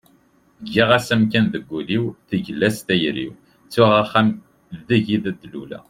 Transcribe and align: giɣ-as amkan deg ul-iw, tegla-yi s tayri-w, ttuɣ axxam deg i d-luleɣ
giɣ-as 0.71 1.07
amkan 1.13 1.45
deg 1.53 1.65
ul-iw, 1.77 2.05
tegla-yi 2.29 2.69
s 2.77 2.79
tayri-w, 2.87 3.31
ttuɣ 3.65 3.91
axxam 4.01 4.27
deg 4.89 5.05
i 5.15 5.17
d-luleɣ 5.23 5.79